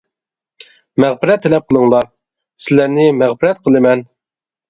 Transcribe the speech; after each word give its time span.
مەغپىرەت 1.03 1.43
تەلەپ 1.43 1.67
قىلىڭلار، 1.73 2.09
سىلەرنى 2.67 3.05
مەغپىرەت 3.21 3.61
قىلىمەن. 3.69 4.05